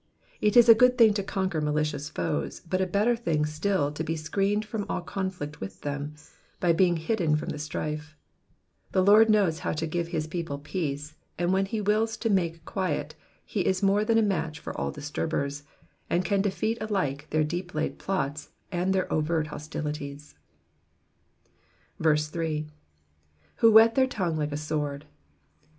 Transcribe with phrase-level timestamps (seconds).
[0.41, 4.03] It is a good thing to conquer malicious foes, but a better thing still to
[4.03, 6.15] be screened from all conflict with them,
[6.59, 8.17] by being hidden from the strife.
[8.93, 12.65] The Lord knows how to give his people peace, and when he wills to make
[12.65, 13.13] quiet,
[13.45, 14.81] he is more than a match for Digitized by VjOOQIC PSALM THB SIXTY FOUBTH.
[14.81, 15.63] 153 all disturbers,
[16.09, 20.35] and can defeat alike their deep laid plots and their oyert hostilities.
[21.99, 22.03] 8.
[22.03, 22.71] ^^Who
[23.71, 25.03] vihet their tongue like a noard.'